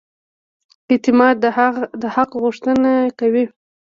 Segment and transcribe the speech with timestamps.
[0.91, 1.35] اعتماد
[2.01, 3.45] د حق غوښتنه کوي.